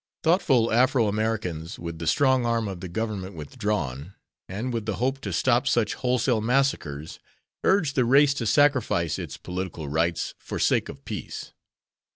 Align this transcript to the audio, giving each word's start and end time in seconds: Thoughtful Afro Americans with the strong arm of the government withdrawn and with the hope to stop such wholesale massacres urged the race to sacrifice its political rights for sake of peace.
Thoughtful 0.23 0.73
Afro 0.73 1.05
Americans 1.07 1.77
with 1.77 1.99
the 1.99 2.07
strong 2.07 2.43
arm 2.43 2.67
of 2.67 2.79
the 2.79 2.87
government 2.89 3.35
withdrawn 3.35 4.15
and 4.49 4.73
with 4.73 4.87
the 4.87 4.95
hope 4.95 5.19
to 5.21 5.31
stop 5.31 5.67
such 5.67 5.93
wholesale 5.93 6.41
massacres 6.41 7.19
urged 7.63 7.93
the 7.95 8.03
race 8.03 8.33
to 8.33 8.47
sacrifice 8.47 9.19
its 9.19 9.37
political 9.37 9.87
rights 9.89 10.33
for 10.39 10.57
sake 10.57 10.89
of 10.89 11.05
peace. 11.05 11.53